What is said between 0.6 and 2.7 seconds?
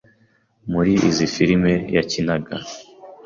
muri izi filimi yakinaga